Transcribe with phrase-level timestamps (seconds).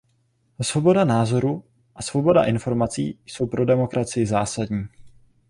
[0.61, 1.63] Svoboda názoru
[1.95, 4.87] a svoboda informací jsou pro demokracii zásadní.